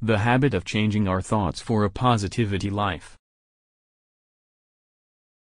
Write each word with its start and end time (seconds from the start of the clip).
the 0.00 0.18
habit 0.18 0.54
of 0.54 0.64
changing 0.64 1.08
our 1.08 1.22
thoughts 1.22 1.60
for 1.60 1.84
a 1.84 1.90
positivity 1.90 2.68
life. 2.68 3.16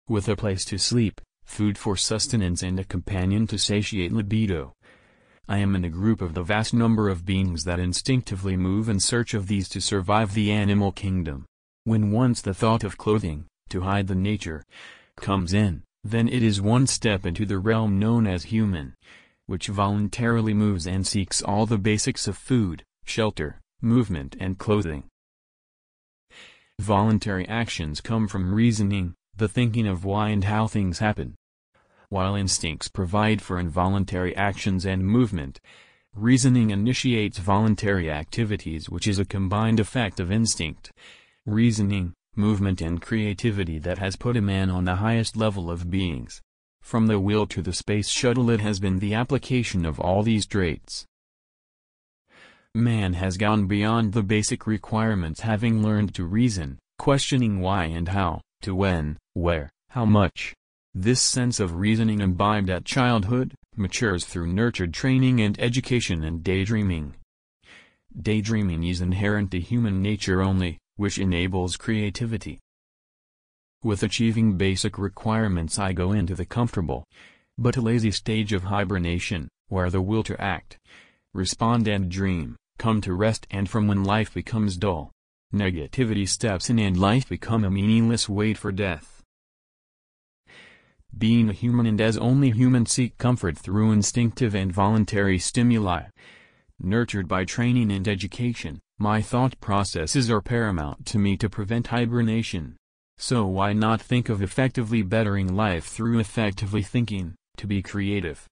With 0.09 0.29
a 0.29 0.37
place 0.37 0.65
to 0.67 0.79
sleep, 0.79 1.21
food 1.45 1.79
for 1.79 1.97
sustenance 1.97 2.63
and 2.63 2.79
a 2.79 2.85
companion 2.85 3.47
to 3.49 3.59
satiate 3.59 4.13
libido. 4.13 4.75
I 5.49 5.59
am 5.59 5.75
in 5.75 5.85
a 5.85 5.91
group 5.91 6.21
of 6.21 6.35
the 6.35 6.43
vast 6.43 6.73
number 6.73 7.09
of 7.09 7.27
beings 7.27 7.65
that 7.65 7.81
instinctively 7.81 8.57
move 8.57 8.89
in 8.89 9.01
search 9.01 9.35
of 9.35 9.47
these 9.47 9.69
to 9.71 9.81
survive 9.81 10.35
the 10.35 10.51
animal 10.51 10.93
kingdom. 10.93 11.47
When 11.85 12.11
once 12.11 12.41
the 12.41 12.55
thought 12.55 12.85
of 12.85 12.97
clothing, 12.97 13.47
to 13.71 13.83
hide 13.83 14.07
the 14.07 14.15
nature, 14.15 14.63
comes 15.17 15.53
in, 15.53 15.83
then 16.03 16.29
it 16.29 16.43
is 16.43 16.61
one 16.61 16.87
step 16.87 17.27
into 17.27 17.45
the 17.45 17.59
realm 17.59 17.99
known 17.99 18.27
as 18.27 18.45
human, 18.45 18.95
which 19.47 19.69
voluntarily 19.69 20.55
moves 20.55 20.87
and 20.87 21.07
seeks 21.07 21.43
all 21.43 21.67
the 21.67 21.79
basics 21.79 22.27
of 22.27 22.37
food, 22.37 22.83
shelter, 23.05 23.61
movement 23.85 24.35
and 24.41 24.59
clothing. 24.59 25.05
Voluntary 26.81 27.47
actions 27.47 28.01
come 28.01 28.27
from 28.27 28.53
reasoning, 28.53 29.15
the 29.37 29.47
thinking 29.47 29.87
of 29.87 30.05
why 30.05 30.31
and 30.31 30.45
how 30.45 30.67
things 30.67 30.99
happen. 30.99 31.37
While 32.09 32.35
instincts 32.35 32.89
provide 32.89 33.41
for 33.43 33.61
involuntary 33.61 34.35
actions 34.35 34.85
and 34.85 35.07
movement, 35.07 35.61
reasoning 36.15 36.71
initiates 36.71 37.39
voluntary 37.39 38.11
activities 38.11 38.89
which 38.89 39.07
is 39.07 39.19
a 39.19 39.25
combined 39.25 39.79
effect 39.79 40.19
of 40.19 40.33
instinct, 40.33 40.91
reasoning, 41.47 42.15
movement 42.37 42.81
and 42.81 43.01
creativity 43.01 43.79
that 43.79 43.99
has 43.99 44.17
put 44.17 44.37
a 44.37 44.41
man 44.41 44.71
on 44.71 44.85
the 44.85 44.97
highest 44.97 45.37
level 45.37 45.71
of 45.71 45.91
beings. 45.91 46.41
From 46.81 47.07
the 47.07 47.21
wheel 47.21 47.47
to 47.47 47.63
the 47.63 47.73
space 47.73 48.09
shuttle 48.09 48.51
it 48.51 48.61
has 48.61 48.81
been 48.81 48.99
the 48.99 49.15
application 49.15 49.87
of 49.87 50.01
all 50.01 50.23
these 50.23 50.47
traits. 50.47 51.07
Man 52.77 53.13
has 53.13 53.37
gone 53.37 53.69
beyond 53.69 54.13
the 54.13 54.25
basic 54.25 54.67
requirements 54.67 55.43
having 55.43 55.81
learned 55.81 56.13
to 56.17 56.25
reason, 56.25 56.81
questioning 56.99 57.61
why 57.61 57.85
and 57.85 58.09
how, 58.09 58.41
to 58.63 58.75
when, 58.75 59.17
where, 59.35 59.71
how 59.91 60.05
much. 60.05 60.53
This 60.93 61.23
sense 61.23 61.61
of 61.61 61.77
reasoning 61.77 62.21
imbibed 62.21 62.69
at 62.71 62.85
childhood, 62.85 63.55
matures 63.77 64.25
through 64.25 64.53
nurtured 64.53 64.93
training 64.93 65.41
and 65.41 65.57
education 65.61 66.25
and 66.25 66.43
daydreaming. 66.43 67.15
Daydreaming 68.21 68.83
is 68.83 69.01
inherent 69.01 69.53
to 69.53 69.61
human 69.61 70.03
nature 70.03 70.43
only, 70.43 70.79
which 70.97 71.19
enables 71.19 71.77
creativity. 71.77 72.59
With 73.85 74.03
achieving 74.03 74.57
basic 74.57 74.99
requirements 74.99 75.79
I 75.79 75.93
go 75.93 76.11
into 76.11 76.35
the 76.35 76.45
comfortable, 76.45 77.05
but 77.57 77.77
lazy 77.77 78.11
stage 78.11 78.53
of 78.53 78.65
hibernation, 78.65 79.49
where 79.69 79.91
the 79.91 80.03
will 80.03 80.25
to 80.25 80.41
act, 80.41 80.77
respond 81.33 81.87
and 81.87 82.09
dream, 82.09 82.57
come 82.79 83.01
to 83.01 83.13
rest 83.15 83.47
and 83.51 83.69
from 83.69 83.87
when 83.87 84.05
life 84.05 84.35
becomes 84.35 84.77
dull. 84.77 85.13
Negativity 85.53 86.29
steps 86.29 86.69
in 86.69 86.79
and 86.79 86.99
life 86.99 87.29
become 87.29 87.65
a 87.65 87.71
meaningless 87.71 88.29
wait 88.29 88.59
for 88.59 88.73
death. 88.73 89.23
Being 91.17 91.49
a 91.49 91.53
human 91.53 91.87
and 91.87 92.01
as 92.01 92.19
only 92.19 92.51
humans 92.51 92.91
seek 92.91 93.17
comfort 93.19 93.57
through 93.57 93.93
instinctive 93.93 94.55
and 94.55 94.73
voluntary 94.73 95.39
stimuli. 95.39 96.05
Nurtured 96.81 97.29
by 97.29 97.45
training 97.45 97.93
and 97.93 98.09
education, 98.09 98.81
my 98.99 99.23
thought 99.23 99.61
processes 99.61 100.29
are 100.29 100.41
paramount 100.41 101.07
to 101.07 101.19
me 101.19 101.37
to 101.37 101.49
prevent 101.49 101.87
hibernation. 101.89 102.77
So 103.17 103.47
why 103.47 103.73
not 103.73 104.03
think 104.03 104.29
of 104.29 104.43
effectively 104.43 105.03
bettering 105.03 105.55
life 105.55 105.87
through 105.87 106.19
effectively 106.19 106.83
thinking, 106.83 107.37
to 107.59 107.69
be 107.69 107.81
creative? 107.81 108.47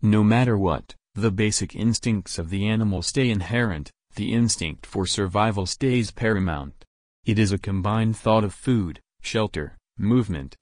No 0.00 0.24
matter 0.24 0.56
what, 0.56 0.94
the 1.14 1.30
basic 1.30 1.76
instincts 1.76 2.38
of 2.38 2.50
the 2.50 2.66
animal 2.66 3.00
stay 3.00 3.30
inherent, 3.30 3.90
the 4.16 4.32
instinct 4.32 4.84
for 4.84 5.06
survival 5.06 5.64
stays 5.64 6.10
paramount. 6.10 6.84
It 7.24 7.38
is 7.38 7.52
a 7.52 7.58
combined 7.58 8.16
thought 8.16 8.44
of 8.44 8.52
food, 8.52 9.00
shelter, 9.22 9.78
movement, 9.96 10.56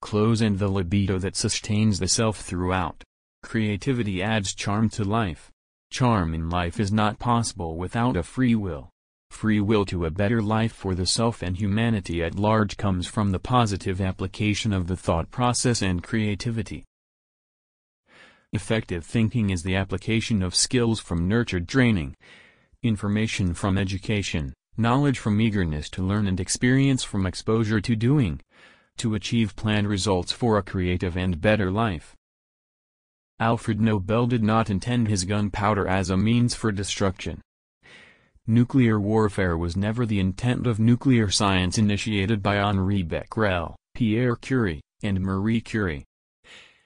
clothes 0.00 0.40
and 0.40 0.58
the 0.58 0.68
libido 0.68 1.18
that 1.18 1.36
sustains 1.36 1.98
the 1.98 2.08
self 2.08 2.40
throughout. 2.40 3.02
Creativity 3.42 4.22
adds 4.22 4.54
charm 4.54 4.88
to 4.90 5.04
life. 5.04 5.50
Charm 5.90 6.34
in 6.34 6.48
life 6.48 6.80
is 6.80 6.92
not 6.92 7.18
possible 7.18 7.76
without 7.76 8.16
a 8.16 8.22
free 8.22 8.54
will. 8.54 8.90
Free 9.30 9.60
will 9.60 9.84
to 9.86 10.06
a 10.06 10.10
better 10.10 10.40
life 10.40 10.72
for 10.72 10.94
the 10.94 11.06
self 11.06 11.42
and 11.42 11.56
humanity 11.56 12.22
at 12.22 12.34
large 12.34 12.76
comes 12.76 13.06
from 13.06 13.30
the 13.30 13.38
positive 13.38 14.00
application 14.00 14.72
of 14.72 14.86
the 14.86 14.96
thought 14.96 15.30
process 15.30 15.82
and 15.82 16.02
creativity. 16.02 16.84
Effective 18.54 19.04
thinking 19.04 19.50
is 19.50 19.62
the 19.62 19.76
application 19.76 20.42
of 20.42 20.54
skills 20.54 21.00
from 21.00 21.28
nurtured 21.28 21.68
training, 21.68 22.16
information 22.82 23.52
from 23.52 23.76
education, 23.76 24.54
knowledge 24.78 25.18
from 25.18 25.38
eagerness 25.38 25.90
to 25.90 26.02
learn 26.02 26.26
and 26.26 26.40
experience 26.40 27.04
from 27.04 27.26
exposure 27.26 27.80
to 27.80 27.94
doing 27.94 28.40
to 28.96 29.14
achieve 29.14 29.54
planned 29.54 29.86
results 29.86 30.32
for 30.32 30.56
a 30.56 30.62
creative 30.62 31.16
and 31.16 31.42
better 31.42 31.70
life. 31.70 32.16
Alfred 33.38 33.80
Nobel 33.80 34.26
did 34.26 34.42
not 34.42 34.70
intend 34.70 35.08
his 35.08 35.24
gunpowder 35.24 35.86
as 35.86 36.08
a 36.08 36.16
means 36.16 36.54
for 36.54 36.72
destruction. 36.72 37.42
Nuclear 38.46 38.98
warfare 38.98 39.58
was 39.58 39.76
never 39.76 40.06
the 40.06 40.18
intent 40.18 40.66
of 40.66 40.80
nuclear 40.80 41.30
science 41.30 41.76
initiated 41.76 42.42
by 42.42 42.56
Henri 42.56 43.02
Becquerel, 43.02 43.76
Pierre 43.94 44.36
Curie, 44.36 44.80
and 45.02 45.20
Marie 45.20 45.60
Curie. 45.60 46.06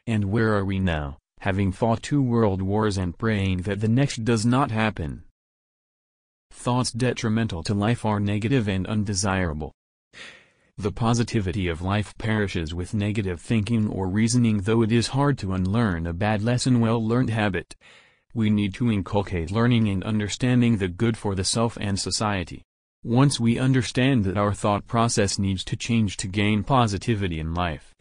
And 0.06 0.24
where 0.24 0.54
are 0.56 0.64
we 0.64 0.80
now, 0.80 1.18
having 1.42 1.72
fought 1.72 2.00
two 2.04 2.22
world 2.22 2.62
wars 2.62 2.96
and 2.96 3.18
praying 3.18 3.62
that 3.62 3.80
the 3.80 3.88
next 3.88 4.24
does 4.24 4.46
not 4.46 4.70
happen? 4.70 5.24
Thoughts 6.52 6.92
detrimental 6.92 7.64
to 7.64 7.74
life 7.74 8.04
are 8.04 8.20
negative 8.20 8.68
and 8.68 8.86
undesirable. 8.86 9.72
The 10.78 10.92
positivity 10.92 11.66
of 11.66 11.82
life 11.82 12.16
perishes 12.16 12.72
with 12.72 12.94
negative 12.94 13.40
thinking 13.40 13.88
or 13.88 14.08
reasoning 14.08 14.60
though 14.60 14.82
it 14.82 14.92
is 14.92 15.08
hard 15.08 15.36
to 15.38 15.52
unlearn 15.52 16.06
a 16.06 16.12
bad 16.12 16.42
lesson 16.44 16.78
well-learned 16.78 17.30
habit. 17.30 17.74
We 18.32 18.48
need 18.48 18.72
to 18.74 18.92
inculcate 18.92 19.50
learning 19.50 19.88
and 19.88 20.04
understanding 20.04 20.76
the 20.76 20.86
good 20.86 21.16
for 21.16 21.34
the 21.34 21.44
self 21.44 21.76
and 21.80 21.98
society. 21.98 22.62
Once 23.02 23.40
we 23.40 23.58
understand 23.58 24.22
that 24.24 24.38
our 24.38 24.54
thought 24.54 24.86
process 24.86 25.40
needs 25.40 25.64
to 25.64 25.76
change 25.76 26.18
to 26.18 26.28
gain 26.28 26.62
positivity 26.62 27.40
in 27.40 27.52
life, 27.52 27.92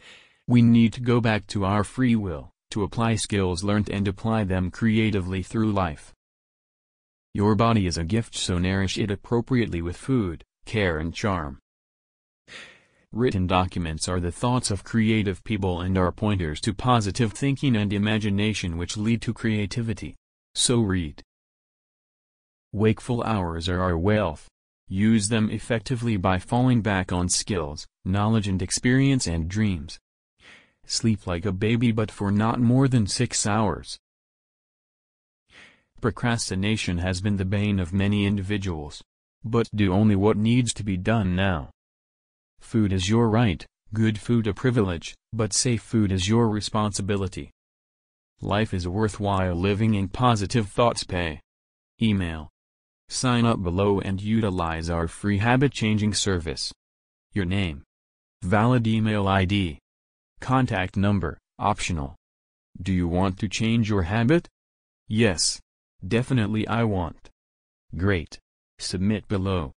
we 0.46 0.62
need 0.62 0.92
to 0.92 1.00
go 1.00 1.20
back 1.20 1.48
to 1.48 1.64
our 1.64 1.82
free 1.82 2.14
will, 2.14 2.52
to 2.72 2.82
apply 2.82 3.14
skills 3.14 3.64
learned 3.64 3.88
and 3.88 4.08
apply 4.08 4.44
them 4.44 4.70
creatively 4.70 5.42
through 5.42 5.72
life. 5.72 6.12
Your 7.34 7.54
body 7.54 7.86
is 7.86 7.96
a 7.96 8.04
gift 8.04 8.34
so 8.34 8.58
nourish 8.58 8.98
it 8.98 9.10
appropriately 9.10 9.80
with 9.80 9.96
food, 9.96 10.44
care 10.66 10.98
and 10.98 11.14
charm. 11.14 11.58
Written 13.12 13.46
documents 13.46 14.08
are 14.08 14.20
the 14.20 14.32
thoughts 14.32 14.70
of 14.70 14.84
creative 14.84 15.44
people 15.44 15.82
and 15.82 15.96
are 15.98 16.12
pointers 16.12 16.60
to 16.62 16.72
positive 16.72 17.32
thinking 17.32 17.76
and 17.76 17.92
imagination 17.92 18.78
which 18.78 18.96
lead 18.96 19.20
to 19.22 19.34
creativity. 19.34 20.16
So 20.54 20.80
read. 20.80 21.22
Wakeful 22.72 23.22
hours 23.22 23.68
are 23.68 23.80
our 23.80 23.98
wealth. 23.98 24.48
Use 24.88 25.28
them 25.28 25.50
effectively 25.50 26.16
by 26.16 26.38
falling 26.38 26.80
back 26.80 27.12
on 27.12 27.28
skills, 27.28 27.86
knowledge 28.04 28.48
and 28.48 28.62
experience 28.62 29.26
and 29.26 29.48
dreams. 29.48 29.98
Sleep 30.86 31.26
like 31.26 31.46
a 31.46 31.52
baby 31.52 31.92
but 31.92 32.10
for 32.10 32.30
not 32.30 32.60
more 32.60 32.88
than 32.88 33.06
six 33.06 33.46
hours. 33.46 33.98
Procrastination 36.00 36.98
has 36.98 37.20
been 37.20 37.36
the 37.36 37.44
bane 37.44 37.78
of 37.78 37.92
many 37.92 38.26
individuals. 38.26 39.02
But 39.44 39.68
do 39.74 39.92
only 39.92 40.16
what 40.16 40.36
needs 40.36 40.72
to 40.74 40.84
be 40.84 40.96
done 40.96 41.34
now. 41.34 41.70
Food 42.60 42.92
is 42.92 43.08
your 43.08 43.28
right, 43.28 43.64
good 43.92 44.18
food 44.18 44.46
a 44.46 44.54
privilege, 44.54 45.14
but 45.32 45.52
safe 45.52 45.82
food 45.82 46.12
is 46.12 46.28
your 46.28 46.48
responsibility. 46.48 47.50
Life 48.40 48.74
is 48.74 48.88
worthwhile 48.88 49.54
living 49.54 49.96
and 49.96 50.12
positive 50.12 50.68
thoughts 50.68 51.04
pay. 51.04 51.40
Email. 52.00 52.48
Sign 53.08 53.44
up 53.44 53.62
below 53.62 54.00
and 54.00 54.20
utilize 54.20 54.90
our 54.90 55.06
free 55.06 55.38
habit-changing 55.38 56.14
service. 56.14 56.72
Your 57.32 57.44
name. 57.44 57.82
Valid 58.42 58.86
email 58.86 59.28
ID. 59.28 59.78
Contact 60.42 60.96
number, 60.96 61.38
optional. 61.60 62.16
Do 62.82 62.92
you 62.92 63.06
want 63.06 63.38
to 63.38 63.48
change 63.48 63.88
your 63.88 64.02
habit? 64.02 64.48
Yes. 65.06 65.60
Definitely 66.06 66.66
I 66.66 66.82
want. 66.82 67.30
Great. 67.96 68.40
Submit 68.76 69.28
below. 69.28 69.70